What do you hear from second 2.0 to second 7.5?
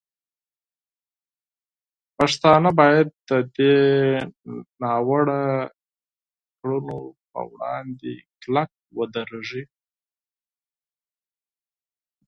پښتانه باید د دې ناوړه کړنو په